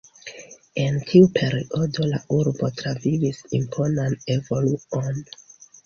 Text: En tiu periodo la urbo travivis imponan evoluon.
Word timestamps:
En 0.83 0.95
tiu 1.11 1.27
periodo 1.35 2.07
la 2.15 2.23
urbo 2.39 2.73
travivis 2.83 3.45
imponan 3.61 4.21
evoluon. 4.41 5.27